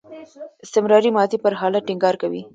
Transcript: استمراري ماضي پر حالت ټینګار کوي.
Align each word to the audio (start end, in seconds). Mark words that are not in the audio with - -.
استمراري 0.65 1.09
ماضي 1.17 1.37
پر 1.43 1.53
حالت 1.59 1.83
ټینګار 1.87 2.15
کوي. 2.21 2.41